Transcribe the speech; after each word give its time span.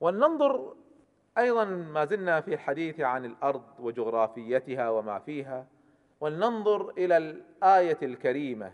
ولننظر 0.00 0.74
أيضا 1.38 1.64
ما 1.64 2.04
زلنا 2.04 2.40
في 2.40 2.54
الحديث 2.54 3.00
عن 3.00 3.24
الأرض 3.24 3.62
وجغرافيتها 3.78 4.90
وما 4.90 5.18
فيها 5.18 5.66
ولننظر 6.20 6.90
إلى 6.90 7.16
الآية 7.16 7.98
الكريمة 8.02 8.72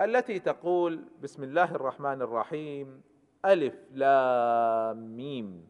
التي 0.00 0.38
تقول 0.38 1.04
بسم 1.22 1.42
الله 1.42 1.74
الرحمن 1.74 2.22
الرحيم 2.22 3.02
ألف 3.44 3.74
لام 3.92 5.16
ميم. 5.16 5.66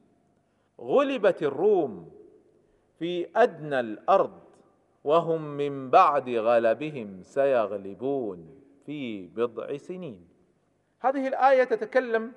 غلبت 0.81 1.43
الروم 1.43 2.11
في 2.99 3.29
أدنى 3.37 3.81
الأرض 3.81 4.41
وهم 5.05 5.43
من 5.43 5.91
بعد 5.91 6.29
غلبهم 6.31 7.23
سيغلبون 7.23 8.61
في 8.87 9.27
بضع 9.27 9.77
سنين. 9.77 10.29
هذه 11.01 11.29
الآية 11.29 11.65
تتكلم 11.65 12.33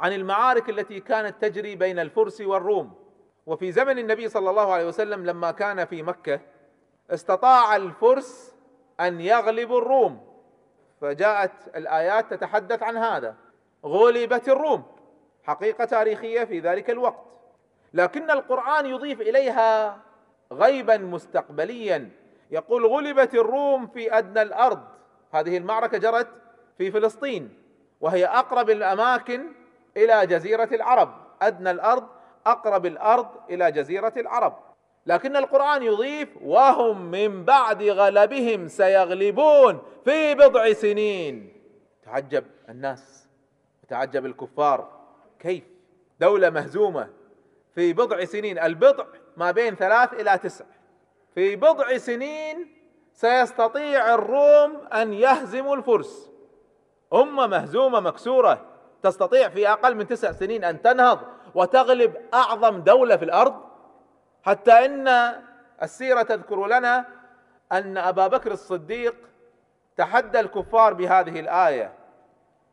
عن 0.00 0.12
المعارك 0.12 0.70
التي 0.70 1.00
كانت 1.00 1.42
تجري 1.42 1.76
بين 1.76 1.98
الفرس 1.98 2.40
والروم. 2.40 2.94
وفي 3.46 3.72
زمن 3.72 3.98
النبي 3.98 4.28
صلى 4.28 4.50
الله 4.50 4.72
عليه 4.72 4.86
وسلم 4.86 5.26
لما 5.26 5.50
كان 5.50 5.84
في 5.84 6.02
مكة 6.02 6.40
استطاع 7.10 7.76
الفرس 7.76 8.54
أن 9.00 9.20
يغلبوا 9.20 9.78
الروم. 9.78 10.28
فجاءت 11.00 11.52
الآيات 11.76 12.34
تتحدث 12.34 12.82
عن 12.82 12.96
هذا. 12.96 13.36
غلبت 13.84 14.48
الروم. 14.48 14.82
حقيقة 15.42 15.84
تاريخية 15.84 16.44
في 16.44 16.60
ذلك 16.60 16.90
الوقت. 16.90 17.24
لكن 17.94 18.30
القرآن 18.30 18.86
يضيف 18.86 19.20
إليها 19.20 19.98
غيبا 20.52 20.96
مستقبليا. 20.96 22.10
يقول 22.50 22.86
غلبت 22.86 23.34
الروم 23.34 23.86
في 23.86 24.18
أدنى 24.18 24.42
الأرض. 24.42 24.80
هذه 25.32 25.56
المعركة 25.56 25.98
جرت 25.98 26.28
في 26.78 26.90
فلسطين. 26.90 27.58
وهي 28.00 28.26
أقرب 28.26 28.70
الأماكن 28.70 29.52
إلى 29.96 30.26
جزيرة 30.26 30.68
العرب. 30.72 31.14
أدنى 31.42 31.70
الأرض 31.70 32.06
أقرب 32.46 32.86
الأرض 32.86 33.28
إلى 33.50 33.72
جزيرة 33.72 34.12
العرب. 34.16 34.56
لكن 35.06 35.36
القرآن 35.36 35.82
يضيف 35.82 36.28
وهم 36.42 37.10
من 37.10 37.44
بعد 37.44 37.82
غلبهم 37.82 38.68
سيغلبون 38.68 39.82
في 40.04 40.34
بضع 40.34 40.72
سنين. 40.72 41.52
تعجب 42.02 42.44
الناس 42.68 43.28
تعجب 43.88 44.26
الكفار. 44.26 44.88
كيف؟ 45.38 45.64
دولة 46.20 46.50
مهزومة. 46.50 47.08
في 47.74 47.92
بضع 47.92 48.24
سنين 48.24 48.58
البضع 48.58 49.04
ما 49.36 49.50
بين 49.50 49.74
ثلاث 49.74 50.12
إلى 50.12 50.38
تسع. 50.38 50.64
في 51.34 51.56
بضع 51.56 51.96
سنين 51.96 52.74
سيستطيع 53.12 54.14
الروم 54.14 54.76
أن 54.86 55.12
يهزموا 55.12 55.76
الفرس. 55.76 56.30
أمة 57.12 57.46
مهزومة 57.46 58.00
مكسورة. 58.00 58.66
تستطيع 59.02 59.48
في 59.48 59.68
أقل 59.68 59.94
من 59.94 60.06
تسع 60.06 60.32
سنين 60.32 60.64
أن 60.64 60.82
تنهض 60.82 61.20
وتغلب 61.54 62.16
أعظم 62.34 62.80
دولة 62.80 63.16
في 63.16 63.24
الأرض؟ 63.24 63.54
حتى 64.42 64.72
إن 64.72 65.08
السيرة 65.82 66.22
تذكر 66.22 66.66
لنا 66.66 67.06
أن 67.72 67.98
أبا 67.98 68.26
بكر 68.26 68.52
الصديق 68.52 69.14
تحدى 69.96 70.40
الكفار 70.40 70.94
بهذه 70.94 71.40
الآية 71.40 71.92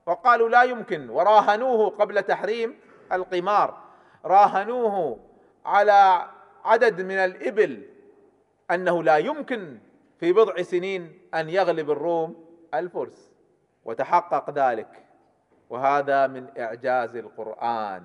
وقالوا 0.05 0.49
لا 0.49 0.63
يمكن 0.63 1.09
وراهنوه 1.09 1.89
قبل 1.89 2.23
تحريم 2.23 2.79
القمار 3.11 3.77
راهنوه 4.25 5.19
على 5.65 6.29
عدد 6.65 7.01
من 7.01 7.17
الإبل 7.17 7.83
أنه 8.71 9.03
لا 9.03 9.17
يمكن 9.17 9.79
في 10.19 10.33
بضع 10.33 10.61
سنين 10.61 11.19
أن 11.33 11.49
يغلب 11.49 11.91
الروم 11.91 12.45
الفرس 12.73 13.31
وتحقق 13.85 14.49
ذلك. 14.49 15.04
وهذا 15.69 16.27
من 16.27 16.47
إعجاز 16.57 17.15
القرآن 17.15 18.03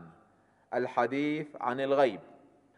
الحديث 0.75 1.48
عن 1.61 1.80
الغيب. 1.80 2.20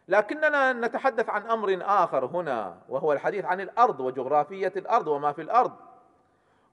لكننا 0.08 0.72
نتحدث 0.72 1.30
عن 1.30 1.42
أمر 1.50 1.78
آخر 1.82 2.24
هنا 2.24 2.78
وهو 2.88 3.12
الحديث 3.12 3.44
عن 3.44 3.60
الأرض 3.60 4.00
وجغرافية 4.00 4.72
الأرض 4.76 5.06
وما 5.06 5.32
في 5.32 5.42
الأرض. 5.42 5.72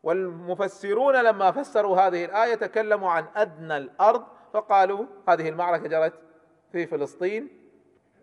والمفسرون 0.04 1.16
لما 1.16 1.52
فسروا 1.52 1.98
هذه 1.98 2.26
الآية 2.26 2.56
تكلموا 2.56 3.12
عن 3.12 3.26
أدنى 3.36 3.78
الأرض 3.78 4.24
فقالوا 4.54 5.06
هذه 5.30 5.50
المعركة 5.50 5.88
جرت 5.88 6.14
في 6.72 6.88
فلسطين 6.88 7.50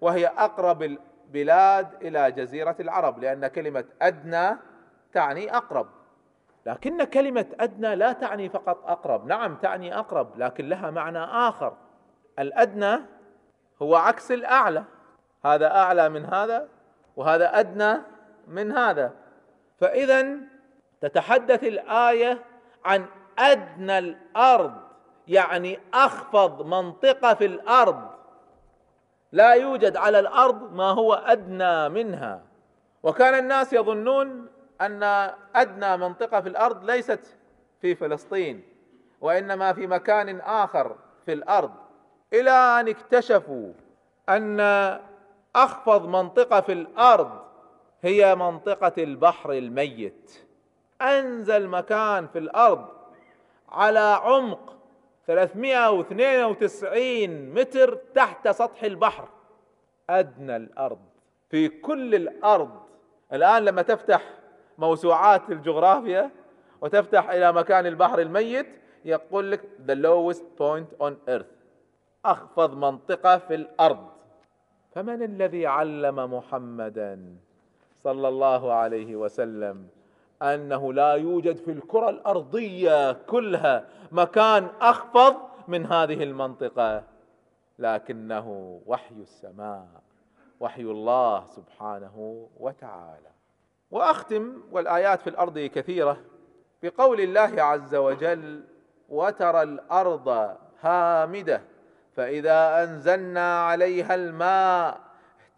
وهي 0.01 0.27
أقرب 0.27 0.83
البلاد 0.83 1.89
إلى 2.03 2.33
جزيرة 2.33 2.77
العرب 2.81 3.19
لأن 3.19 3.47
كلمة 3.47 3.85
أدنى 4.03 4.57
تعني 5.13 5.57
أقرب. 5.57 5.87
لكن 6.67 7.05
كلمة 7.05 7.47
أدنى 7.61 7.95
لا 7.95 8.13
تعني 8.13 8.49
فقط 8.49 8.91
أقرب. 8.91 9.27
نعم 9.27 9.57
تعني 9.57 9.99
أقرب 9.99 10.39
لكن 10.39 10.69
لها 10.69 10.91
معنى 10.91 11.19
آخر. 11.25 11.77
الأدنى 12.39 12.97
هو 13.83 13.97
عكس 13.97 14.33
الأعلى. 14.33 14.85
هذا 15.45 15.77
أعلى 15.77 16.09
من 16.09 16.25
هذا 16.25 16.69
وهذا 17.17 17.61
أدنى 17.61 17.99
من 18.49 18.73
هذا. 18.73 19.13
فاذا 19.81 20.37
تتحدث 21.01 21.65
الآية 21.65 22.43
عن 22.85 23.07
أدنى 23.39 23.99
الأرض 23.99 24.73
يعني 25.29 25.79
أخفض 25.95 26.67
منطقة 26.67 27.35
في 27.35 27.47
الأرض. 27.47 28.11
لا 29.33 29.53
يوجد 29.53 29.97
على 29.97 30.19
الأرض 30.19 30.73
ما 30.73 30.91
هو 30.91 31.15
أدنى 31.15 31.89
منها. 31.89 32.43
وكان 33.03 33.35
الناس 33.35 33.73
يظنون 33.73 34.56
أن 34.81 35.03
أدنى 35.55 35.97
منطقة 35.97 36.41
في 36.41 36.49
الأرض 36.49 36.85
ليست 36.85 37.37
في 37.81 37.95
فلسطين 37.95 38.63
وإنما 39.21 39.73
في 39.73 39.87
مكان 39.87 40.41
آخر 40.41 40.97
في 41.27 41.33
الأرض. 41.33 41.71
إلى 42.33 42.51
أن 42.51 42.89
اكتشفوا 42.89 43.73
أن 44.29 44.61
أخفض 45.57 46.09
منطقة 46.09 46.61
في 46.61 46.73
الأرض 46.73 47.41
هي 48.03 48.35
منطقة 48.35 48.93
البحر 48.99 49.53
الميت. 49.53 50.45
أنزل 51.03 51.69
مكان 51.69 52.27
في 52.27 52.39
الأرض 52.39 52.89
على 53.69 54.19
عمق 54.23 54.77
392 55.27 57.55
متر 57.55 57.95
تحت 57.95 58.49
سطح 58.49 58.83
البحر. 58.83 59.29
أدنى 60.11 60.57
الأرض. 60.57 60.99
في 61.51 61.69
كل 61.69 62.15
الأرض. 62.15 62.81
الآن 63.33 63.65
لما 63.65 63.83
تفتح 63.83 64.23
موسوعات 64.79 65.51
الجغرافيا 65.51 66.31
وتفتح 66.81 67.31
إلى 67.31 67.53
مكان 67.53 67.87
البحر 67.87 68.19
الميت 68.19 68.67
يقول 69.05 69.53
لك 69.53 69.61
the 69.87 69.95
lowest 69.95 70.43
point 70.59 71.07
on 71.07 71.13
earth 71.29 71.57
أخفض 72.25 72.77
منطقة 72.77 73.39
في 73.39 73.55
الأرض. 73.55 74.09
فمن 74.95 75.23
الذي 75.23 75.67
علم 75.67 76.35
محمدا 76.35 77.37
صلى 78.05 78.29
الله 78.29 78.73
عليه 78.73 79.17
وسلم 79.17 79.89
أنه 80.43 80.93
لا 80.93 81.13
يوجد 81.13 81.57
في 81.57 81.71
الكرة 81.73 82.11
الأرضية 82.11 83.13
كلها 83.13 83.87
مكان 84.13 84.69
أخفض 84.81 85.37
من 85.69 85.87
هذه 85.87 86.23
المنطقة؟ 86.23 87.05
لكنه 87.79 88.81
وحي 88.87 89.15
السماء 89.15 89.89
وحي 90.61 90.83
الله 90.83 91.47
سبحانه 91.47 92.49
وتعالى. 92.61 93.36
وأختم 93.91 94.63
والآيات 94.71 95.21
في 95.21 95.31
الأرض 95.31 95.59
كثيرة 95.59 96.21
بقول 96.83 97.21
الله 97.21 97.63
عز 97.63 97.95
وجل 97.95 98.65
وترى 99.09 99.63
الأرض 99.63 100.57
هامدة 100.81 101.63
فإذا 102.17 102.85
أنزلنا 102.85 103.67
عليها 103.67 104.15
الماء 104.15 105.01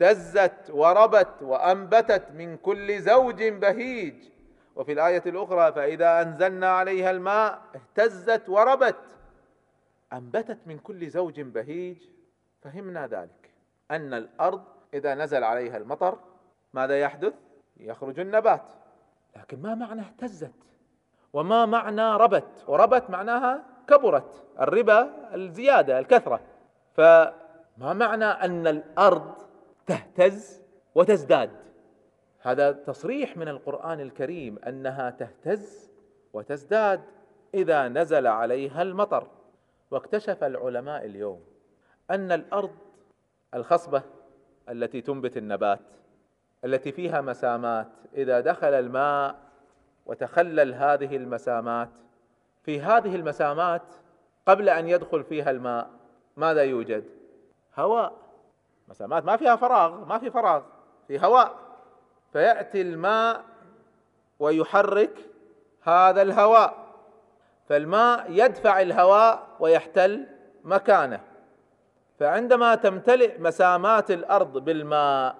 اهتزت 0.00 0.70
وربت 0.70 1.42
وأنبتت 1.42 2.30
من 2.34 2.56
كل 2.56 3.00
زوج 3.00 3.44
بهيج. 3.44 4.14
وفي 4.76 4.92
الآية 4.92 5.22
الأخرى 5.26 5.72
فإذا 5.72 6.22
أنزلنا 6.22 6.70
عليها 6.70 7.10
الماء 7.10 7.62
اهتزت 7.74 8.48
وربت 8.48 8.96
أنبتت 10.12 10.58
من 10.66 10.78
كل 10.78 11.08
زوج 11.08 11.40
بهيج. 11.40 11.96
فهمنا 12.62 13.06
ذلك 13.06 13.50
أن 13.90 14.14
الأرض 14.14 14.64
إذا 14.94 15.14
نزل 15.14 15.44
عليها 15.44 15.76
المطر 15.76 16.18
ماذا 16.72 17.00
يحدث؟ 17.00 17.34
يخرج 17.80 18.20
النبات. 18.20 18.62
لكن 19.36 19.62
ما 19.62 19.74
معنى 19.74 20.00
اهتزت؟ 20.00 20.54
وما 21.32 21.66
معنى 21.66 22.16
ربت؟ 22.16 22.64
وربت 22.68 23.10
معناها 23.10 23.64
كبرت 23.88 24.44
الربا 24.60 25.34
الزيادة 25.34 25.98
الكثرة. 25.98 26.40
فما 26.94 27.92
معنى 27.94 28.24
أن 28.24 28.66
الأرض 28.66 29.34
تهتز 29.86 30.62
وتزداد؟ 30.94 31.50
هذا 32.40 32.72
تصريح 32.72 33.36
من 33.36 33.48
القرآن 33.48 34.00
الكريم 34.00 34.58
أنها 34.58 35.10
تهتز 35.10 35.90
وتزداد 36.32 37.00
إذا 37.54 37.88
نزل 37.88 38.26
عليها 38.26 38.82
المطر. 38.82 39.26
واكتشف 39.90 40.44
العلماء 40.44 41.04
اليوم 41.04 41.40
أن 42.10 42.32
الأرض 42.32 42.70
الخصبة 43.54 44.02
التي 44.68 45.00
تنبت 45.00 45.36
النبات 45.36 45.80
التي 46.64 46.92
فيها 46.92 47.20
مسامات. 47.20 47.88
إذا 48.14 48.40
دخل 48.40 48.74
الماء 48.74 49.34
وتخلل 50.06 50.74
هذه 50.74 51.16
المسامات 51.16 51.90
في 52.62 52.80
هذه 52.80 53.16
المسامات 53.16 53.82
قبل 54.46 54.68
أن 54.68 54.88
يدخل 54.88 55.24
فيها 55.24 55.50
الماء 55.50 55.90
ماذا 56.36 56.62
يوجد؟ 56.62 57.04
هواء. 57.76 58.12
مسامات 58.88 59.24
ما 59.24 59.36
فيها 59.36 59.56
فراغ 59.56 60.04
ما 60.04 60.18
في 60.18 60.30
فراغ 60.30 60.62
في 61.08 61.20
هواء. 61.20 61.54
فيأتي 62.32 62.82
الماء 62.82 63.44
ويحرك 64.38 65.18
هذا 65.82 66.22
الهواء. 66.22 66.88
فالماء 67.68 68.26
يدفع 68.28 68.80
الهواء 68.80 69.46
ويحتل 69.60 70.26
مكانه. 70.64 71.20
فعندما 72.18 72.74
تمتلئ 72.74 73.38
مسامات 73.38 74.10
الأرض 74.10 74.58
بالماء 74.58 75.36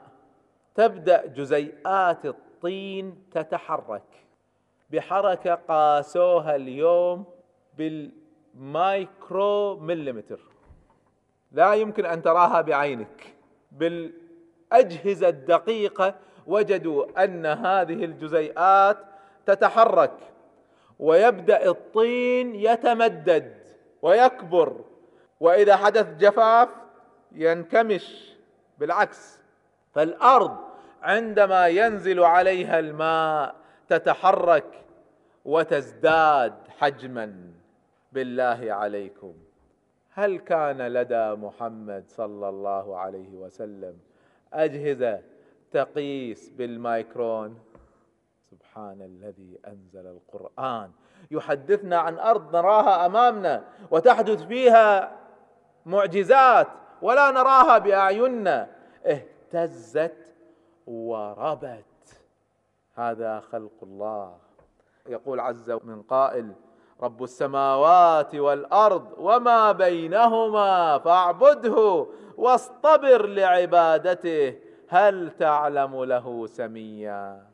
تبدأ 0.79 1.27
جزيئات 1.27 2.27
الطين 2.27 3.25
تتحرك 3.33 4.03
بحركة 4.91 5.55
قاسوها 5.55 6.57
اليوم 6.57 7.25
بالمايكرو 7.79 9.77
مليمتر 9.77 10.41
لا 11.53 11.75
يمكن 11.75 12.07
أن 12.07 12.23
تراها 12.23 12.61
بعينك. 12.61 13.35
بالأجهزة 13.73 15.29
الدقيقة 15.29 16.15
وجدوا 16.47 17.25
أن 17.25 17.47
هذه 17.47 18.05
الجزيئات 18.05 18.99
تتحرك. 19.47 20.17
ويبدأ 20.99 21.71
الطين 21.71 22.55
يتمدد 22.55 23.55
ويكبر. 24.03 24.85
وإذا 25.41 25.77
حدث 25.77 26.07
جفاف 26.19 26.69
ينكمش. 27.33 28.35
بالعكس 28.79 29.39
فالأرض 29.95 30.68
عندما 31.03 31.69
ينزل 31.69 32.21
عليها 32.21 32.79
الماء 32.79 33.55
تتحرك 33.89 34.85
وتزداد 35.45 36.55
حجما. 36.79 37.53
بالله 38.13 38.73
عليكم. 38.73 39.35
هل 40.15 40.39
كان 40.39 40.87
لدى 40.87 41.31
محمد 41.35 42.05
صلى 42.09 42.49
الله 42.49 42.99
عليه 42.99 43.35
وسلم 43.35 43.99
أجهزة 44.53 45.21
تقيس 45.73 46.51
بالمايكرون؟ 46.51 47.59
سبحان 48.51 49.03
الذي 49.03 49.59
أنزل 49.67 50.07
القرآن. 50.07 50.91
يحدثنا 51.31 51.99
عن 51.99 52.19
أرض 52.19 52.57
نراها 52.57 53.07
أمامنا 53.07 53.65
وتحدث 53.91 54.43
فيها 54.43 55.17
معجزات 55.87 56.69
ولا 57.03 57.31
نراها 57.31 57.79
بأعيننا. 57.79 58.69
اهتزت 59.07 60.28
وربت. 60.89 61.85
هذا 62.95 63.41
خلق 63.41 63.73
الله. 63.83 64.37
يقول 65.07 65.41
عز 65.41 65.71
من 65.71 66.03
قائل 66.03 66.53
رب 67.01 67.23
السماوات 67.23 68.35
والأرض 68.35 69.13
وما 69.19 69.73
بينهما 69.73 70.99
فاعبده 70.99 72.07
واصطبر 72.37 73.27
لعبادته 73.27 74.59
هل 74.89 75.31
تعلم 75.31 76.05
له 76.05 76.47
سميا؟ 76.47 77.47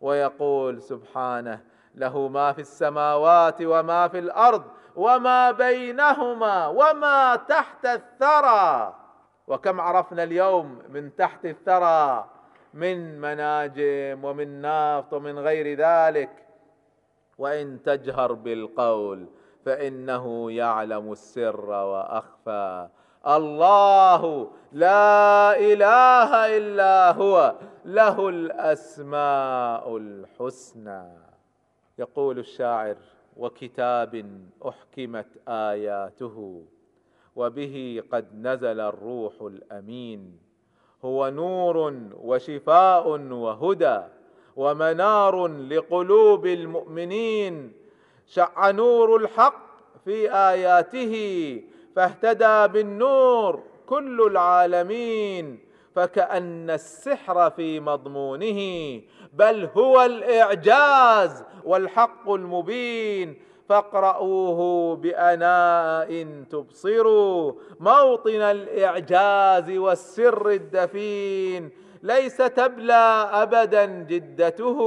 ويقول 0.00 0.82
سبحانه 0.82 1.64
له 1.94 2.28
ما 2.28 2.52
في 2.52 2.60
السماوات 2.60 3.62
وما 3.62 4.08
في 4.08 4.18
الأرض 4.18 4.62
وما 4.96 5.50
بينهما 5.50 6.66
وما 6.66 7.36
تحت 7.36 7.86
الثرى. 7.86 8.94
وكم 9.46 9.80
عرفنا 9.80 10.22
اليوم 10.22 10.82
من 10.88 11.16
تحت 11.16 11.46
الثرى؟ 11.46 12.28
من 12.74 13.20
مناجم 13.20 14.24
ومن 14.24 14.62
نفط 14.62 15.12
ومن 15.12 15.38
غير 15.38 15.78
ذلك. 15.78 16.30
وإن 17.38 17.82
تجهر 17.82 18.32
بالقول 18.32 19.26
فإنه 19.64 20.52
يعلم 20.52 21.12
السر 21.12 21.70
وأخفى. 21.70 22.88
الله 23.26 24.50
لا 24.72 25.58
إله 25.58 26.56
إلا 26.56 27.12
هو 27.12 27.54
له 27.84 28.28
الأسماء 28.28 29.96
الحسنى. 29.96 31.02
يقول 31.98 32.38
الشاعر 32.38 32.96
وكتاب 33.36 34.40
أحكمت 34.68 35.48
آياته 35.48 36.64
وبه 37.36 38.02
قد 38.12 38.26
نزل 38.34 38.80
الروح 38.80 39.32
الأمين. 39.42 40.49
هو 41.04 41.28
نور 41.28 41.94
وشفاء 42.22 43.08
وهدى 43.30 44.00
ومنار 44.56 45.46
لقلوب 45.46 46.46
المؤمنين. 46.46 47.72
شع 48.26 48.70
نور 48.70 49.16
الحق 49.16 49.70
في 50.04 50.34
آياته 50.34 51.14
فاهتدى 51.96 52.72
بالنور 52.72 53.62
كل 53.86 54.20
العالمين 54.20 55.58
فكأن 55.94 56.70
السحر 56.70 57.50
في 57.50 57.80
مضمونه 57.80 58.60
بل 59.32 59.68
هو 59.76 60.02
الإعجاز 60.02 61.44
والحق 61.64 62.30
المبين. 62.30 63.42
فاقرؤوه 63.70 64.96
بأناء 64.96 66.26
تبصروا. 66.50 67.52
موطن 67.80 68.40
الإعجاز 68.40 69.70
والسر 69.70 70.48
الدفين 70.50 71.70
ليس 72.02 72.36
تبلى 72.36 73.28
أبدا 73.32 73.84
جدته. 73.84 74.78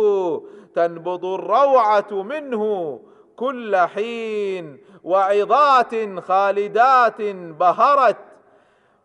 تنبض 0.75 1.25
الروعة 1.25 2.11
منه 2.11 2.99
كل 3.35 3.75
حين 3.75 4.77
وعظات 5.03 6.19
خالدات 6.19 7.21
بهرت. 7.59 8.17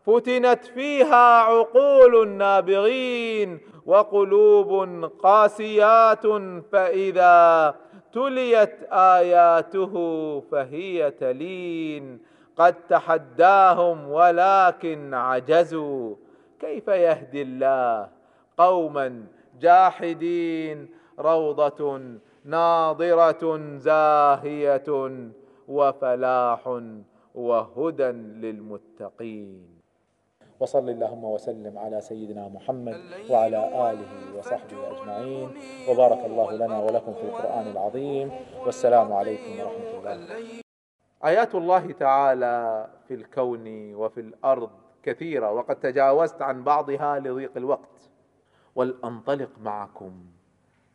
فتنت 0.07 0.65
فيها 0.65 1.41
عقول 1.41 2.23
النابغين 2.23 3.61
وقلوب 3.87 5.05
قاسيات 5.23 6.27
فإذا 6.73 7.75
تليت 8.13 8.83
آياته 8.93 9.95
فهي 10.41 11.11
تلين. 11.11 12.21
قد 12.57 12.75
تحداهم 12.89 14.11
ولكن 14.11 15.15
عجزوا. 15.15 16.15
كيف 16.61 16.89
يهدي 16.89 17.43
الله؟ 17.43 18.09
قوما 18.59 19.25
جاحدين 19.61 20.89
روضة 21.19 22.01
ناظرة 22.45 23.77
زاهية 23.77 25.21
وفلاح 25.69 26.81
وهدى 27.35 28.11
للمتقين. 28.13 29.78
وصل 30.61 30.89
اللهم 30.91 31.25
وسلم 31.25 31.79
على 31.79 32.01
سيدنا 32.01 32.49
محمد 32.49 33.01
وعلى 33.31 33.91
آله 33.91 34.39
وصحبه 34.39 34.91
أجمعين. 34.91 35.49
وبارك 35.89 36.25
الله 36.25 36.53
لنا 36.53 36.79
ولكم 36.79 37.13
في 37.15 37.23
القرآن 37.23 37.67
العظيم. 37.67 38.31
والسلام 38.67 39.13
عليكم 39.13 39.51
ورحمة 39.61 39.91
الله. 39.99 40.63
آيات 41.25 41.55
الله 41.55 41.93
تعالى 41.93 42.89
في 43.09 43.15
الكون 43.15 43.95
وفي 43.95 44.21
الأرض 44.21 44.71
كثيرة 45.03 45.53
وقد 45.53 45.77
تجاوزت 45.81 46.43
عن 46.43 46.65
بعضها 46.65 47.19
لضيق 47.19 47.53
الوقت. 47.57 48.11
ولأنطلق 48.75 49.51
معكم 49.61 50.13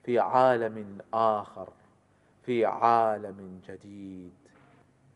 في 0.04 0.20
عالم 0.20 0.98
آخر 1.14 1.70
في 2.44 2.66
عالم 2.66 3.62
جديد. 3.68 4.34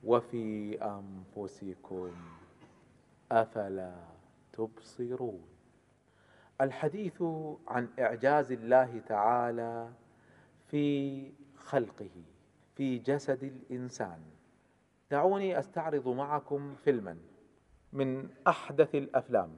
وفي 0.04 0.78
أنفسكم 0.82 2.12
أفلا 3.32 4.17
تبصرون. 4.58 5.42
الحديث 6.62 7.24
عن 7.68 7.88
إعجاز 8.00 8.52
الله 8.52 9.02
تعالى 9.08 9.90
في 10.68 11.32
خلقه 11.58 12.10
في 12.76 12.98
جسد 12.98 13.44
الإنسان. 13.44 14.20
دعوني 15.12 15.60
أستعرض 15.60 16.08
معكم 16.08 16.76
فيلما 16.76 17.18
من 17.94 18.30
أحدث 18.48 18.96
الأفلام. 18.96 19.50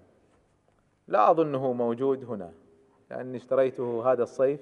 لا 1.08 1.32
أظنه 1.32 1.74
موجود 1.74 2.24
هنا 2.24 2.54
لأني 3.10 3.38
اشتريته 3.38 4.12
هذا 4.12 4.24
الصيف 4.24 4.62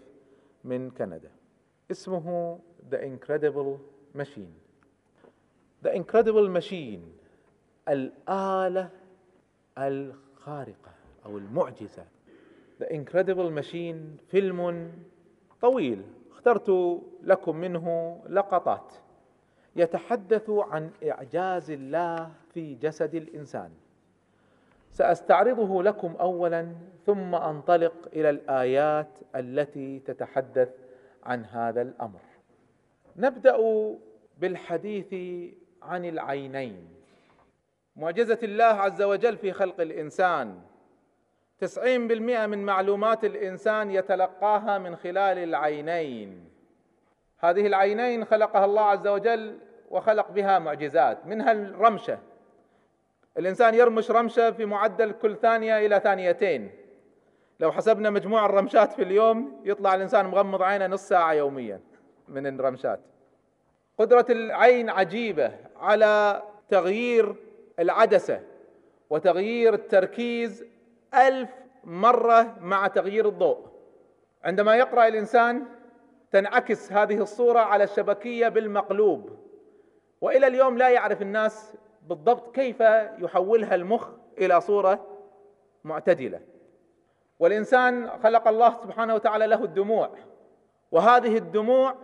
من 0.64 0.90
كندا. 0.92 1.32
اسمه 1.92 2.60
The 2.92 2.98
Incredible 2.98 3.80
Machine. 4.16 4.54
The 5.84 5.92
Incredible 5.92 6.48
Machine 6.48 7.02
الآلة 7.90 8.90
الخارقة 10.48 10.92
أو 11.26 11.38
المعجزة. 11.38 12.06
The 12.80 12.86
Incredible 12.86 13.52
Machine 13.62 14.22
فيلم 14.32 14.92
طويل 15.62 16.02
اخترت 16.32 17.02
لكم 17.24 17.56
منه 17.56 18.18
لقطات. 18.30 18.94
يتحدث 19.76 20.50
عن 20.50 20.92
إعجاز 21.08 21.72
الله 21.72 22.32
في 22.54 22.76
جسد 22.76 23.16
الإنسان. 23.16 23.72
سأستعرضه 24.92 25.84
لكم 25.84 26.16
أولا 26.16 26.76
ثم 27.06 27.36
أنطلق 27.36 28.10
إلى 28.14 28.30
الآيات 28.30 29.20
التي 29.36 30.00
تتحدث 30.00 30.70
عن 31.24 31.46
هذا 31.46 31.82
الأمر. 31.82 32.22
نبدأ 33.16 33.58
بالحديث 34.40 35.14
عن 35.82 36.06
العينين. 36.06 36.97
معجزة 37.98 38.40
الله 38.44 38.64
عز 38.64 39.02
وجل 39.02 39.38
في 39.38 39.52
خلق 39.52 39.82
الإنسان. 39.82 40.62
تسعين 41.60 42.08
بالمئة 42.08 42.46
من 42.46 42.66
معلومات 42.66 43.26
الإنسان 43.26 43.92
يتلقاها 43.92 44.78
من 44.78 44.96
خلال 44.96 45.38
العينين. 45.38 46.50
هذه 47.40 47.68
العينين 47.68 48.26
خلقها 48.26 48.66
الله 48.66 48.82
عز 48.82 49.08
وجل 49.08 49.58
وخلق 49.90 50.32
بها 50.32 50.60
معجزات 50.60 51.26
منها 51.26 51.52
الرمشة. 51.52 52.20
الإنسان 53.38 53.74
يرمش 53.74 54.12
رمشة 54.12 54.52
في 54.52 54.66
معدل 54.66 55.12
كل 55.12 55.36
ثانية 55.36 55.86
إلى 55.86 56.00
ثانيتين. 56.00 56.72
لو 57.60 57.72
حسبنا 57.72 58.10
مجموع 58.10 58.46
الرمشات 58.46 58.94
في 58.94 59.04
اليوم 59.04 59.62
يطلع 59.64 59.96
الإنسان 59.96 60.26
مغمض 60.26 60.62
عينه 60.62 60.88
نص 60.88 61.08
ساعة 61.08 61.34
يوميا 61.34 61.80
من 62.28 62.48
الرمشات. 62.48 63.00
قدرة 63.98 64.26
العين 64.30 64.90
عجيبة 64.90 65.52
على 65.76 66.44
تغيير 66.70 67.47
العدسة 67.80 68.42
وتغيير 69.10 69.74
التركيز 69.74 70.66
ألف 71.14 71.50
مرة 71.84 72.56
مع 72.62 72.88
تغيير 72.88 73.28
الضوء. 73.28 73.68
عندما 74.44 74.76
يقرأ 74.76 75.08
الإنسان 75.08 75.66
تنعكس 76.32 76.92
هذه 76.92 77.22
الصورة 77.22 77.60
على 77.60 77.84
الشبكية 77.84 78.48
بالمقلوب 78.48 79.38
وإلى 80.22 80.48
اليوم 80.48 80.78
لا 80.78 80.90
يعرف 80.90 81.22
الناس 81.22 81.78
بالضبط 82.02 82.56
كيف 82.56 82.80
يحولها 83.20 83.76
المخ 83.76 84.10
إلى 84.38 84.62
صورة 84.62 85.18
معتدلة. 85.84 86.42
والإنسان 87.40 88.10
خلق 88.10 88.48
الله 88.48 88.74
سبحانه 88.84 89.16
وتعالى 89.16 89.48
له 89.48 89.64
الدموع 89.64 90.12
وهذه 90.92 91.38
الدموع 91.38 91.96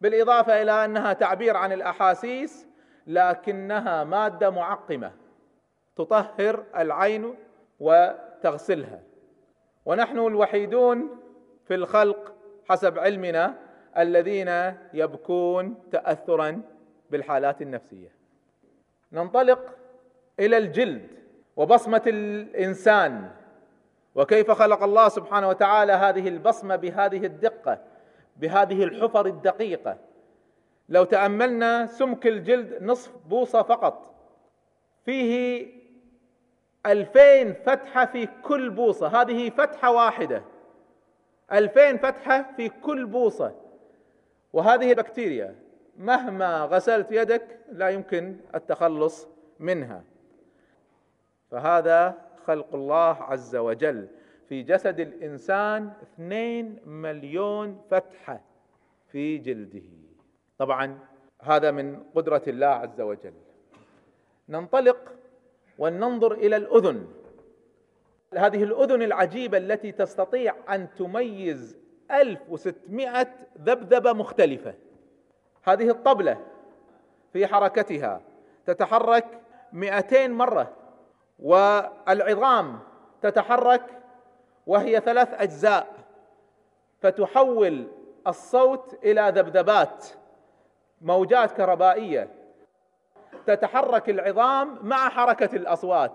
بالإضافة 0.00 0.62
إلى 0.62 0.84
أنها 0.84 1.12
تعبير 1.12 1.56
عن 1.56 1.72
الأحاسيس 1.72 2.67
لكنها 3.08 4.04
مادة 4.04 4.50
معقمة 4.50 5.12
تطهر 5.96 6.64
العين 6.76 7.34
وتغسلها. 7.80 9.00
ونحن 9.86 10.18
الوحيدون 10.18 11.08
في 11.64 11.74
الخلق 11.74 12.34
حسب 12.68 12.98
علمنا 12.98 13.54
الذين 13.98 14.74
يبكون 14.94 15.90
تاثرا 15.92 16.62
بالحالات 17.10 17.62
النفسية. 17.62 18.12
ننطلق 19.12 19.76
إلى 20.40 20.58
الجلد 20.58 21.08
وبصمة 21.56 22.02
الإنسان. 22.06 23.30
وكيف 24.14 24.50
خلق 24.50 24.82
الله 24.82 25.08
سبحانه 25.08 25.48
وتعالى 25.48 25.92
هذه 25.92 26.28
البصمة 26.28 26.76
بهذه 26.76 27.26
الدقة 27.26 27.78
بهذه 28.36 28.84
الحفر 28.84 29.26
الدقيقة؟ 29.26 29.96
لو 30.88 31.04
تأملنا 31.04 31.86
سمك 31.86 32.26
الجلد 32.26 32.82
نصف 32.82 33.16
بوصة 33.26 33.62
فقط 33.62 34.14
فيه 35.04 35.66
ألفين 36.86 37.52
فتحة 37.52 38.04
في 38.06 38.28
كل 38.42 38.70
بوصة 38.70 39.06
هذه 39.20 39.50
فتحة 39.50 39.90
واحدة. 39.90 40.42
ألفين 41.52 41.98
فتحة 41.98 42.52
في 42.56 42.68
كل 42.68 43.06
بوصة. 43.06 43.54
وهذه 44.52 44.94
بكتيريا 44.94 45.54
مهما 45.96 46.60
غسلت 46.64 47.12
يدك 47.12 47.58
لا 47.72 47.88
يمكن 47.88 48.36
التخلص 48.54 49.28
منها. 49.58 50.04
فهذا 51.50 52.14
خلق 52.46 52.74
الله 52.74 53.22
عز 53.22 53.56
وجل. 53.56 54.08
في 54.48 54.62
جسد 54.62 55.00
الإنسان 55.00 55.92
اثنين 56.02 56.78
مليون 56.86 57.80
فتحة 57.90 58.40
في 59.12 59.38
جلده. 59.38 59.97
طبعا 60.58 60.98
هذا 61.42 61.70
من 61.70 62.02
قدرة 62.14 62.42
الله 62.46 62.66
عز 62.66 63.00
وجل. 63.00 63.34
ننطلق 64.48 65.12
ولننظر 65.78 66.32
إلى 66.32 66.56
الأذن. 66.56 67.06
هذه 68.34 68.62
الأذن 68.62 69.02
العجيبة 69.02 69.58
التي 69.58 69.92
تستطيع 69.92 70.54
أن 70.70 70.94
تميز 70.94 71.76
1600 72.10 73.28
ذبذبة 73.58 74.12
مختلفة. 74.12 74.74
هذه 75.62 75.90
الطبلة 75.90 76.46
في 77.32 77.46
حركتها 77.46 78.20
تتحرك 78.66 79.40
200 79.72 80.28
مرة 80.28 80.72
والعظام 81.38 82.78
تتحرك 83.22 84.02
وهي 84.66 85.00
ثلاث 85.00 85.28
أجزاء 85.34 85.96
فتحول 87.00 87.86
الصوت 88.26 89.04
إلى 89.04 89.32
ذبذبات. 89.34 90.06
موجات 91.00 91.52
كهربائية 91.52 92.30
تتحرك 93.46 94.10
العظام 94.10 94.78
مع 94.82 95.08
حركة 95.08 95.56
الأصوات. 95.56 96.12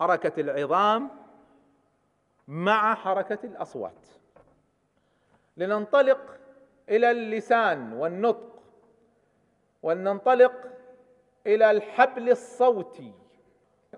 حركة 0.00 0.40
العظام 0.40 1.10
مع 2.48 2.94
حركة 2.94 3.38
الأصوات. 3.44 4.06
لننطلق 5.56 6.38
إلى 6.88 7.10
اللسان 7.10 7.92
والنطق 7.92 8.62
ولننطلق 9.82 10.52
إلى 11.46 11.70
الحبل 11.70 12.30
الصوتي. 12.30 13.12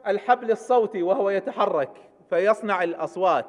الحبل 0.06 0.50
الصوتي 0.50 1.02
وهو 1.02 1.30
يتحرك 1.30 2.10
فيصنع 2.30 2.82
الأصوات. 2.82 3.46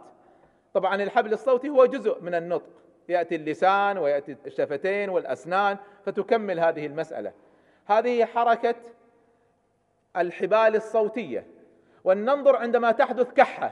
طبعا 0.73 0.95
الحبل 0.95 1.33
الصوتي 1.33 1.69
هو 1.69 1.85
جزء 1.85 2.21
من 2.21 2.35
النطق. 2.35 2.84
يأتي 3.09 3.35
اللسان 3.35 3.97
ويأتي 3.97 4.37
الشفتين 4.45 5.09
والأسنان 5.09 5.77
فتكمل 6.05 6.59
هذه 6.59 6.85
المسألة. 6.85 7.31
هذه 7.85 8.25
حركة 8.25 8.75
الحبال 10.17 10.75
الصوتية 10.75 11.47
ولننظر 12.03 12.55
عندما 12.55 12.91
تحدث 12.91 13.33
كحة. 13.33 13.71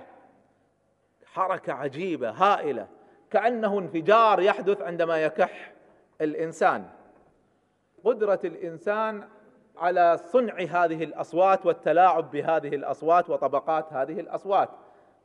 حركة 1.25 1.74
عجيبة 1.74 2.30
هائلة 2.30 2.88
كأنه 3.32 3.80
انفجار 3.80 4.42
يحدث 4.42 4.82
عندما 4.82 5.24
يكح 5.24 5.72
الإنسان. 6.22 6.86
قدرة 8.04 8.40
الإنسان 8.44 9.28
على 9.78 10.18
صنع 10.18 10.54
هذه 10.54 11.04
الأصوات 11.04 11.66
والتلاعب 11.66 12.32
بهذه 12.32 12.75
الأصوات 12.75 13.30
وطبقات 13.30 13.94
هذه 13.94 14.20
الأصوات 14.20 14.70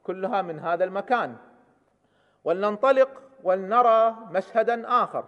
كلها 0.05 0.43
من 0.43 0.59
هذا 0.59 0.85
المكان. 0.85 1.37
ولننطلق 2.45 3.28
ولنرى 3.43 4.17
مشهدا 4.31 5.03
آخر. 5.03 5.25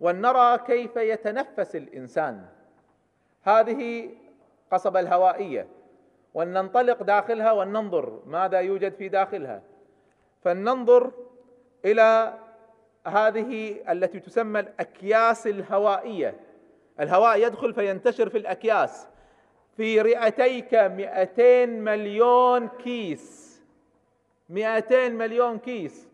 ولنرى 0.00 0.58
كيف 0.58 0.96
يتنفس 0.96 1.76
الإنسان. 1.76 2.46
هذه 3.42 4.10
قصبة 4.72 5.00
الهوائية. 5.00 5.66
ولننطلق 6.34 7.02
داخلها 7.02 7.52
ولننظر 7.52 8.22
ماذا 8.26 8.58
يوجد 8.60 8.94
في 8.94 9.08
داخلها. 9.08 9.62
فلننظر 10.42 11.10
إلى 11.84 12.38
هذه 13.06 13.76
التي 13.88 14.20
تسمى 14.20 14.60
الأكياس 14.60 15.46
الهوائية. 15.46 16.34
الهواء 17.00 17.46
يدخل 17.46 17.74
فينتشر 17.74 18.28
في 18.28 18.38
الأكياس. 18.38 19.08
في 19.76 20.00
رئتيك 20.00 20.74
200 20.74 21.66
مليون 21.66 22.68
كيس. 22.68 23.50
200 24.48 25.08
مليون 25.08 25.58
كيس. 25.58 26.09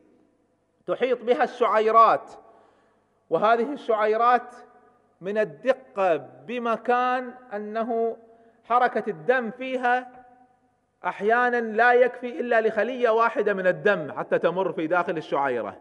تحيط 0.86 1.22
بها 1.22 1.44
الشعيرات. 1.44 2.32
وهذه 3.30 3.72
الشعيرات 3.72 4.54
من 5.20 5.38
الدقة 5.38 6.16
بمكان 6.16 7.34
أنه 7.54 8.16
حركة 8.64 9.10
الدم 9.10 9.50
فيها 9.50 10.24
أحيانا 11.04 11.60
لا 11.60 11.92
يكفي 11.92 12.40
إلا 12.40 12.60
لخلية 12.60 13.10
واحدة 13.10 13.54
من 13.54 13.66
الدم 13.66 14.12
حتى 14.12 14.38
تمر 14.38 14.72
في 14.72 14.86
داخل 14.86 15.16
الشعيرة 15.16 15.76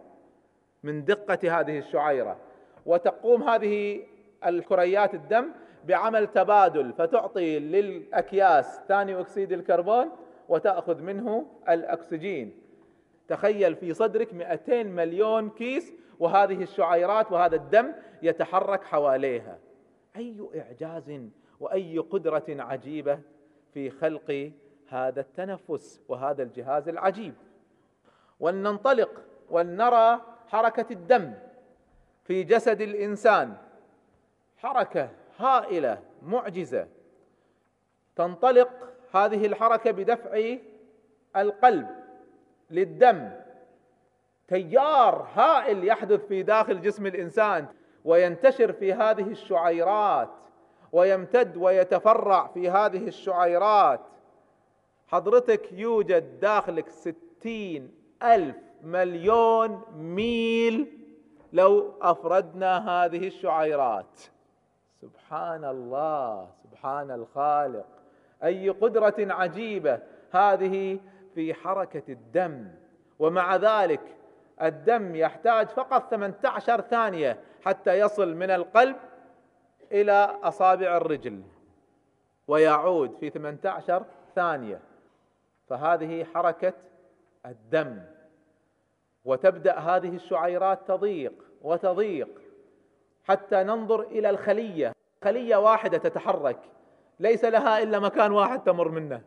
من 0.83 1.05
دقة 1.05 1.59
هذه 1.59 1.79
الشعيرة. 1.79 2.37
وتقوم 2.85 3.43
هذه 3.43 4.03
الكريات 4.45 5.13
الدم 5.13 5.51
بعمل 5.85 6.27
تبادل 6.27 6.93
فتعطي 6.93 7.59
للأكياس 7.59 8.79
ثاني 8.87 9.19
أكسيد 9.19 9.51
الكربون 9.51 10.09
وتأخذ 10.49 11.01
منه 11.01 11.45
الأكسجين. 11.69 12.64
تخيل 13.27 13.75
في 13.75 13.93
صدرك 13.93 14.33
200 14.33 14.83
مليون 14.83 15.49
كيس 15.49 15.93
وهذه 16.19 16.63
الشعيرات 16.63 17.31
وهذا 17.31 17.55
الدم 17.55 17.93
يتحرك 18.21 18.83
حواليها. 18.83 19.59
أي 20.15 20.49
إعجاز 20.55 21.11
وأي 21.59 21.97
قدرة 21.97 22.43
عجيبة 22.49 23.19
في 23.73 23.89
خلق 23.89 24.51
هذا 24.87 25.21
التنفس 25.21 26.01
وهذا 26.07 26.43
الجهاز 26.43 26.89
العجيب. 26.89 27.33
ولننطلق 28.39 29.21
ولنرى 29.49 30.21
حركة 30.47 30.85
الدم 30.91 31.33
في 32.23 32.43
جسد 32.43 32.81
الإنسان. 32.81 33.57
حركة 34.57 35.09
هائلة 35.37 36.01
معجزة. 36.21 36.87
تنطلق 38.15 38.69
هذه 39.13 39.45
الحركة 39.45 39.91
بدفع 39.91 40.55
القلب. 41.35 42.04
للدم. 42.71 43.29
تيار 44.47 45.27
هائل 45.33 45.87
يحدث 45.87 46.25
في 46.25 46.43
داخل 46.43 46.81
جسم 46.81 47.05
الإنسان 47.05 47.65
وينتشر 48.05 48.73
في 48.73 48.93
هذه 48.93 49.27
الشعيرات 49.31 50.29
ويمتد 50.91 51.57
ويتفرع 51.57 52.47
في 52.47 52.69
هذه 52.69 53.07
الشعيرات. 53.07 54.01
حضرتك 55.07 55.73
يوجد 55.73 56.39
داخلك 56.39 56.89
ستين 56.89 57.91
ألف 58.23 58.55
مليون 58.83 59.81
ميل 59.95 60.87
لو 61.53 61.93
أفردنا 62.01 62.89
هذه 62.89 63.27
الشعيرات. 63.27 64.19
سبحان 65.01 65.65
الله 65.65 66.49
سبحان 66.63 67.11
الخالق. 67.11 67.85
أي 68.43 68.69
قدرة 68.69 69.15
عجيبة. 69.19 69.99
هذه 70.31 70.99
في 71.35 71.53
حركة 71.53 72.03
الدم 72.09 72.67
ومع 73.19 73.55
ذلك 73.55 74.01
الدم 74.61 75.15
يحتاج 75.15 75.67
فقط 75.67 76.11
18 76.11 76.81
ثانية 76.81 77.39
حتى 77.65 77.99
يصل 77.99 78.35
من 78.35 78.49
القلب 78.49 78.95
إلى 79.91 80.37
أصابع 80.43 80.97
الرجل 80.97 81.41
ويعود 82.47 83.15
في 83.15 83.29
18 83.29 84.05
ثانية. 84.35 84.79
فهذه 85.67 86.23
حركة 86.23 86.73
الدم 87.45 88.01
وتبدأ 89.25 89.79
هذه 89.79 90.15
الشعيرات 90.15 90.87
تضيق 90.87 91.33
وتضيق 91.61 92.41
حتى 93.23 93.63
ننظر 93.63 94.01
إلى 94.01 94.29
الخلية 94.29 94.91
خلية 95.23 95.55
واحدة 95.55 95.97
تتحرك 95.97 96.59
ليس 97.19 97.45
لها 97.45 97.83
إلا 97.83 97.99
مكان 97.99 98.31
واحد 98.31 98.63
تمر 98.63 98.89
منه. 98.89 99.21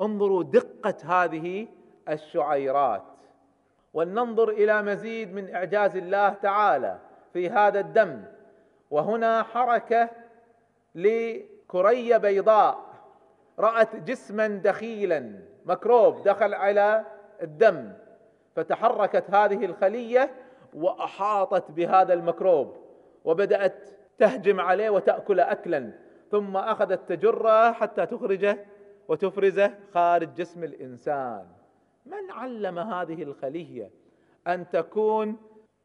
انظروا 0.00 0.42
دقة 0.42 0.94
هذه 1.04 1.66
الشعيرات 2.08 3.02
ولننظر 3.94 4.48
إلى 4.48 4.82
مزيد 4.82 5.34
من 5.34 5.54
إعجاز 5.54 5.96
الله 5.96 6.28
تعالى 6.28 6.98
في 7.32 7.50
هذا 7.50 7.80
الدم. 7.80 8.24
وهنا 8.90 9.42
حركة 9.42 10.10
لكرية 10.94 12.16
بيضاء 12.16 12.78
رأت 13.58 13.96
جسما 13.96 14.46
دخيلا 14.46 15.32
مكروب 15.66 16.22
دخل 16.22 16.54
على 16.54 17.04
الدم 17.42 17.92
فتحركت 18.56 19.24
هذه 19.30 19.64
الخلية 19.64 20.30
وأحاطت 20.74 21.70
بهذا 21.70 22.14
المكروب 22.14 22.76
وبدأت 23.24 23.88
تهجم 24.18 24.60
عليه 24.60 24.90
وتأكل 24.90 25.40
أكلا 25.40 25.90
ثم 26.30 26.56
أخذت 26.56 27.08
تجره 27.08 27.72
حتى 27.72 28.06
تخرجه 28.06 28.58
وتفرزه 29.08 29.74
خارج 29.94 30.34
جسم 30.34 30.64
الإنسان. 30.64 31.46
من 32.06 32.30
علم 32.30 32.78
هذه 32.78 33.22
الخلية؟ 33.22 33.90
أن 34.46 34.70
تكون 34.70 35.36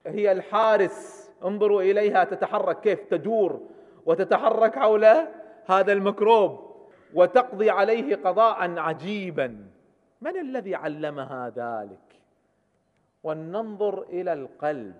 هي 0.05 0.31
الحارس. 0.31 1.31
انظروا 1.43 1.81
إليها 1.81 2.23
تتحرك. 2.23 2.79
كيف؟ 2.81 2.99
تدور 3.03 3.61
وتتحرك 4.05 4.75
حول 4.75 5.05
هذا 5.65 5.93
المكروب 5.93 6.73
وتقضي 7.13 7.69
عليه 7.69 8.15
قضاء 8.15 8.79
عجيبا. 8.79 9.67
من 10.21 10.39
الذي 10.39 10.75
علمها 10.75 11.49
ذلك؟ 11.49 11.99
ولننظر 13.23 14.03
إلى 14.03 14.33
القلب 14.33 14.95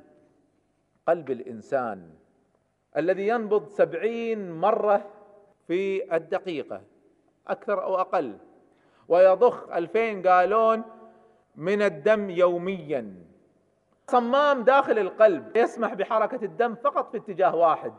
قلب 1.07 1.31
الإنسان 1.31 2.09
الذي 2.97 3.27
ينبض 3.27 3.67
سبعين 3.67 4.51
مرة 4.51 5.05
في 5.67 6.15
الدقيقة. 6.15 6.81
أكثر 7.47 7.83
أو 7.83 7.95
أقل. 7.95 8.37
ويضخ 9.07 9.69
ألفين 9.69 10.21
جالون 10.21 10.83
من 11.55 11.81
الدم 11.81 12.29
يوميا. 12.29 13.15
صمام 14.07 14.63
داخل 14.63 14.99
القلب 14.99 15.57
يسمح 15.57 15.93
بحركة 15.93 16.45
الدم 16.45 16.75
فقط 16.75 17.11
في 17.11 17.17
اتجاه 17.17 17.55
واحد. 17.55 17.93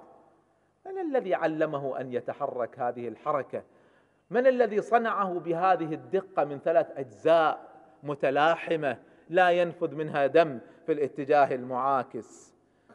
من 0.87 0.99
الذي 0.99 1.35
علمه 1.35 2.01
أن 2.01 2.13
يتحرك 2.13 2.79
هذه 2.79 3.09
الحركة؟ 3.09 3.63
من 4.31 4.47
الذي 4.47 4.81
صنعه 4.81 5.39
بهذه 5.39 5.95
الدقة 5.95 6.45
من 6.45 6.59
ثلاث 6.59 6.91
أجزاء 6.97 7.69
متلاحمة 8.03 8.99
لا 9.31 9.51
ينفذ 9.51 9.95
منها 9.95 10.27
دم 10.27 10.59
في 10.87 10.93
الاتجاه 10.93 11.55
المعاكس؟ 11.55 12.55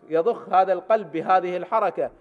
يضخ 0.10 0.50
هذا 0.50 0.74
القلب 0.74 1.12
بهذه 1.12 1.58
الحركة. 1.58 2.12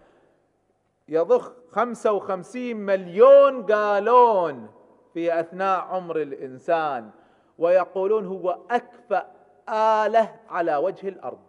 يضخ 1.08 1.52
خمسة 1.70 2.12
وخمسين 2.12 2.76
مليون 2.76 3.66
جالون 3.66 4.70
في 5.14 5.40
أثناء 5.40 5.80
عمر 5.80 6.22
الإنسان 6.22 7.10
ويقولون 7.58 8.26
هو 8.26 8.58
أكفأ 8.70 9.26
آلة 9.68 10.36
على 10.48 10.76
وجه 10.76 11.08
الأرض. 11.08 11.40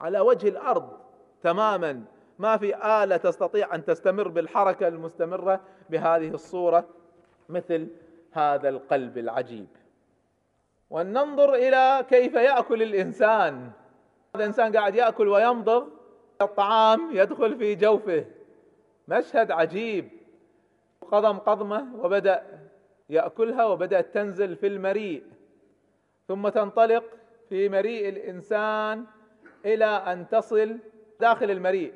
على 0.00 0.20
وجه 0.20 0.48
الأرض 0.48 0.98
تماما. 1.42 2.04
ما 2.38 2.56
في 2.56 3.02
آلة 3.02 3.16
تستطيع 3.16 3.74
أن 3.74 3.84
تستمر 3.84 4.28
بالحركة 4.28 4.88
المستمرة 4.88 5.60
بهذه 5.90 6.28
الصورة 6.28 6.84
مثل 7.48 7.88
هذا 8.32 8.68
القلب 8.68 9.18
العجيب. 9.18 9.68
وننظر 10.90 11.54
إلى 11.54 12.06
كيف 12.10 12.34
يأكل 12.34 12.82
الإنسان. 12.82 13.54
هذا 14.34 14.44
الإنسان 14.44 14.76
قاعد 14.76 14.94
يأكل 14.94 15.28
ويمضغ 15.28 15.84
الطعام 16.40 17.08
يدخل 17.12 17.58
في 17.58 17.74
جوفه. 17.74 18.24
مشهد 19.08 19.50
عجيب. 19.50 20.10
قضم 21.00 21.38
قضمة 21.38 22.04
وبدأ 22.04 22.42
يأكلها 23.08 23.64
وبدأت 23.64 24.14
تنزل 24.14 24.56
في 24.56 24.66
المريء. 24.66 25.22
ثم 26.28 26.48
تنطلق 26.48 27.04
في 27.48 27.68
مريء 27.68 28.08
الإنسان 28.08 29.04
إلى 29.64 29.84
أن 29.84 30.28
تصل 30.28 30.78
داخل 31.20 31.50
المريء. 31.50 31.94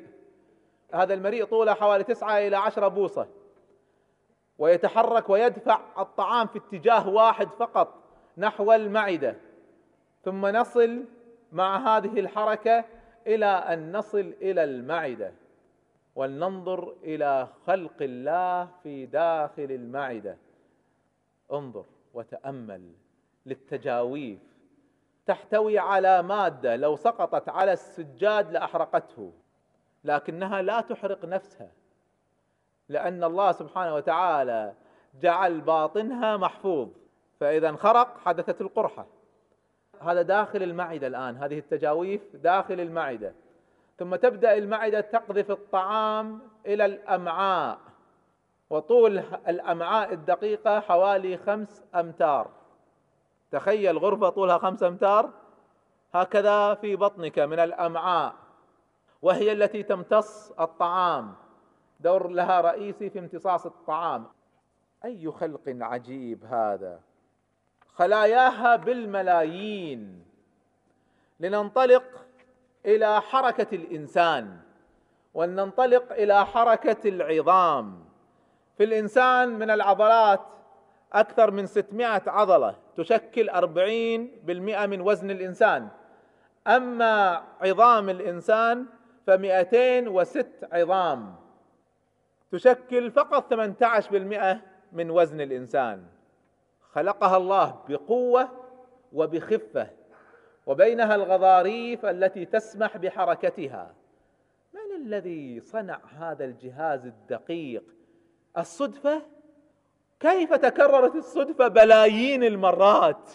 هذا 0.93 1.13
المريء 1.13 1.45
طوله 1.45 1.73
حوالي 1.73 2.03
تسعة 2.03 2.37
إلى 2.37 2.57
عشرة 2.57 2.87
بوصة. 2.87 3.27
ويتحرك 4.57 5.29
ويدفع 5.29 5.79
الطعام 5.97 6.47
في 6.47 6.57
اتجاه 6.57 7.09
واحد 7.09 7.47
فقط 7.47 8.03
نحو 8.37 8.73
المعدة. 8.73 9.35
ثم 10.23 10.45
نصل 10.45 11.05
مع 11.51 11.97
هذه 11.97 12.19
الحركة 12.19 12.85
إلى 13.27 13.45
أن 13.45 13.97
نصل 13.97 14.33
إلى 14.41 14.63
المعدة. 14.63 15.42
ولننظر 16.15 16.95
إلى 17.03 17.47
خلق 17.67 18.01
الله 18.01 18.67
في 18.83 19.05
داخل 19.05 19.71
المعدة. 19.71 20.37
انظر 21.53 21.85
وتأمل 22.13 22.91
للتجاويف. 23.45 24.39
تحتوي 25.25 25.79
على 25.79 26.21
مادة 26.21 26.75
لو 26.75 26.95
سقطت 26.95 27.49
على 27.49 27.73
السجاد 27.73 28.51
لأحرقته 28.51 29.31
لكنها 30.03 30.61
لا 30.61 30.81
تحرق 30.81 31.25
نفسها 31.25 31.71
لأن 32.89 33.23
الله 33.23 33.51
سبحانه 33.51 33.95
وتعالى 33.95 34.73
جعل 35.21 35.61
باطنها 35.61 36.37
محفوظ. 36.37 36.89
فإذا 37.39 37.69
انخرق 37.69 38.17
حدثت 38.17 38.61
القرحة. 38.61 39.05
هذا 40.01 40.21
داخل 40.21 40.63
المعدة 40.63 41.07
الآن. 41.07 41.37
هذه 41.37 41.59
التجاويف 41.59 42.35
داخل 42.35 42.79
المعدة. 42.79 43.33
ثم 43.97 44.15
تبدأ 44.15 44.57
المعدة 44.57 45.01
تقذف 45.01 45.51
الطعام 45.51 46.41
إلى 46.65 46.85
الأمعاء 46.85 47.79
وطول 48.69 49.17
الأمعاء 49.47 50.13
الدقيقة 50.13 50.79
حوالي 50.79 51.37
خمس 51.37 51.83
أمتار. 51.95 52.49
تخيل 53.51 53.97
غرفة 53.97 54.29
طولها 54.29 54.57
خمس 54.57 54.83
أمتار؟ 54.83 55.29
هكذا 56.13 56.73
في 56.73 56.95
بطنك 56.95 57.39
من 57.39 57.59
الأمعاء 57.59 58.33
وهي 59.21 59.51
التي 59.51 59.83
تمتص 59.83 60.51
الطعام. 60.51 61.35
دور 61.99 62.27
لها 62.27 62.61
رئيسي 62.61 63.09
في 63.09 63.19
امتصاص 63.19 63.65
الطعام. 63.65 64.25
أي 65.05 65.31
خلق 65.31 65.61
عجيب 65.67 66.45
هذا؟ 66.45 66.99
خلاياها 67.95 68.75
بالملايين. 68.75 70.25
لننطلق 71.39 72.03
إلى 72.85 73.21
حركة 73.21 73.75
الإنسان 73.75 74.57
ولننطلق 75.33 76.13
إلى 76.13 76.45
حركة 76.45 77.09
العظام. 77.09 78.05
في 78.77 78.83
الإنسان 78.83 79.49
من 79.49 79.69
العضلات 79.69 80.41
أكثر 81.13 81.51
من 81.51 81.65
600 81.65 82.21
عضلة 82.27 82.75
تشكل 82.97 83.49
40% 83.49 84.85
من 84.85 85.01
وزن 85.01 85.31
الإنسان. 85.31 85.89
أما 86.67 87.43
عظام 87.61 88.09
الإنسان 88.09 88.85
ف206 89.29 90.45
عظام 90.71 91.35
تشكل 92.51 93.11
فقط 93.11 93.53
18% 93.53 94.61
من 94.91 95.11
وزن 95.11 95.41
الإنسان. 95.41 96.05
خلقها 96.93 97.37
الله 97.37 97.79
بقوة 97.89 98.49
وبخفة. 99.13 99.89
وبينها 100.65 101.15
الغضاريف 101.15 102.05
التي 102.05 102.45
تسمح 102.45 102.97
بحركتها. 102.97 103.95
من 104.73 105.05
الذي 105.05 105.59
صنع 105.59 105.99
هذا 106.17 106.45
الجهاز 106.45 107.05
الدقيق؟ 107.05 107.83
الصدفة؟ 108.57 109.21
كيف 110.19 110.53
تكررت 110.53 111.15
الصدفة 111.15 111.67
بلايين 111.67 112.43
المرات؟ 112.43 113.29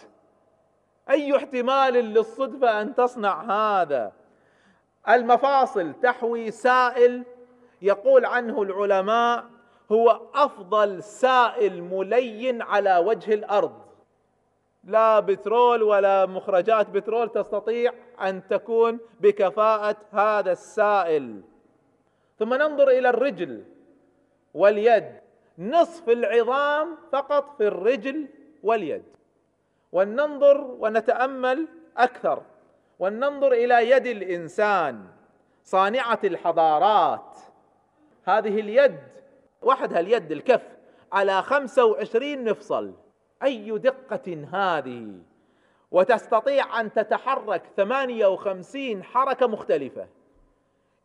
أي 1.09 1.35
احتمال 1.35 1.93
للصدفة 1.93 2.81
أن 2.81 2.95
تصنع 2.95 3.41
هذا؟ 3.41 4.11
المفاصل 5.09 5.93
تحوي 5.93 6.51
سائل 6.51 7.23
يقول 7.81 8.25
عنه 8.25 8.61
العلماء 8.61 9.45
هو 9.91 10.21
أفضل 10.35 11.03
سائل 11.03 11.83
ملين 11.83 12.61
على 12.61 12.97
وجه 12.97 13.33
الأرض. 13.33 13.88
لا 14.89 15.19
بترول 15.19 15.83
ولا 15.83 16.25
مخرجات 16.25 16.89
بترول 16.89 17.29
تستطيع 17.29 17.93
أن 18.21 18.47
تكون 18.47 18.99
بكفاءة 19.19 19.95
هذا 20.11 20.51
السائل. 20.51 21.41
ثم 22.39 22.53
ننظر 22.53 22.89
إلى 22.89 23.09
الرجل 23.09 23.65
واليد. 24.53 25.19
نصف 25.57 26.09
العظام 26.09 26.97
فقط 27.11 27.57
في 27.57 27.67
الرجل 27.67 28.27
واليد. 28.63 29.03
ولننظر 29.91 30.75
ونتأمل 30.79 31.67
أكثر. 31.97 32.41
ولننظر 32.99 33.51
إلى 33.51 33.89
يد 33.89 34.07
الإنسان 34.07 35.05
صانعة 35.63 36.19
الحضارات. 36.23 37.37
هذه 38.23 38.59
اليد 38.59 38.99
وحدها 39.61 39.99
اليد 39.99 40.31
الكف 40.31 40.61
على 41.11 41.41
خمسة 41.41 41.85
وعشرين 41.85 42.49
مفصل. 42.49 42.93
أي 43.43 43.77
دقة 43.77 44.47
هذه؟ 44.53 45.13
وتستطيع 45.91 46.79
أن 46.81 46.93
تتحرك 46.93 47.63
ثمانية 47.77 48.27
وخمسين 48.27 49.03
حركة 49.03 49.47
مختلفة. 49.47 50.07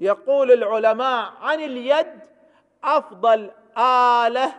يقول 0.01 0.53
العلماء 0.53 1.33
عن 1.41 1.61
اليد 1.61 2.21
أفضل 2.85 3.51
آلة 3.79 4.55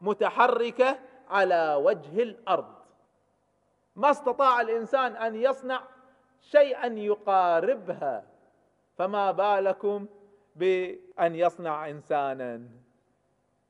متحركة 0.00 0.98
على 1.30 1.80
وجه 1.82 2.22
الأرض. 2.22 2.74
ما 3.96 4.10
استطاع 4.10 4.60
الإنسان 4.60 5.16
أن 5.16 5.34
يصنع 5.34 5.82
شيئا 6.40 6.86
يقاربها 6.86 8.24
فما 8.98 9.30
بالكم 9.30 10.06
بأن 10.56 11.34
يصنع 11.34 11.88
إنسانا؟ 11.88 12.62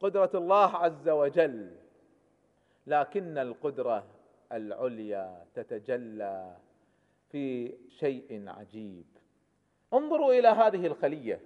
قدرة 0.00 0.30
الله 0.34 0.76
عز 0.76 1.08
وجل. 1.08 1.83
لكن 2.86 3.38
القدرة 3.38 4.04
العليا 4.52 5.44
تتجلى 5.54 6.56
في 7.30 7.74
شيء 7.88 8.44
عجيب. 8.48 9.06
انظروا 9.94 10.32
إلى 10.32 10.48
هذه 10.48 10.86
الخلية. 10.86 11.40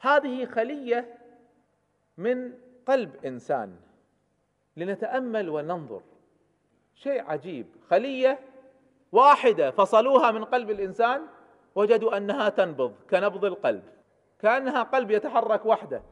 هذه 0.00 0.44
خلية 0.44 1.18
من 2.18 2.52
قلب 2.86 3.24
إنسان. 3.24 3.76
لنتأمل 4.76 5.48
وننظر. 5.48 6.02
شيء 6.94 7.22
عجيب. 7.22 7.66
خلية 7.90 8.38
واحدة. 9.12 9.70
فصلوها 9.70 10.30
من 10.30 10.44
قلب 10.44 10.70
الإنسان 10.70 11.26
وجدوا 11.74 12.16
أنها 12.16 12.48
تنبض 12.48 12.94
كنبض 13.10 13.44
القلب. 13.44 13.82
كأنها 14.38 14.82
قلب 14.82 15.10
يتحرك 15.10 15.66
وحده. 15.66 16.02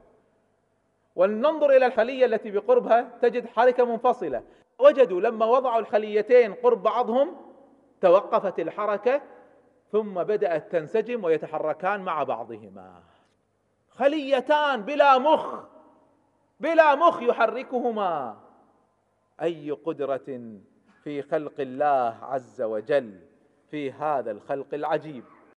ولننظر 1.16 1.70
إلى 1.70 1.86
الخلية 1.86 2.26
التي 2.26 2.50
بقربها 2.50 3.18
تجد 3.22 3.46
حركة 3.46 3.84
منفصلة. 3.84 4.42
وجدوا 4.78 5.20
لما 5.20 5.46
وضعوا 5.46 5.80
الخليتين 5.80 6.54
قرب 6.54 6.82
بعضهم 6.82 7.36
توقفت 8.00 8.60
الحركة 8.60 9.22
ثم 9.92 10.14
بدأت 10.14 10.72
تنسجم 10.72 11.24
ويتحركان 11.24 12.00
مع 12.00 12.22
بعضهما. 12.22 13.02
خليتان 13.90 14.82
بلا 14.82 15.18
مخ 15.18 15.64
بلا 16.60 16.94
مخ 16.94 17.22
يحركهما. 17.22 18.36
أي 19.42 19.70
قدرة 19.70 20.50
في 21.04 21.22
خلق 21.22 21.60
الله 21.60 22.18
عز 22.22 22.62
وجل 22.62 23.20
في 23.70 23.92
هذا 23.92 24.30
الخلق 24.30 24.74
العجيب؟ 24.74 25.24